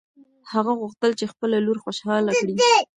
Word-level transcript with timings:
هغه 0.51 0.71
غوښتل 0.81 1.11
چې 1.19 1.25
خپله 1.31 1.57
لور 1.65 1.77
خوشحاله 1.83 2.31
کړي. 2.39 2.55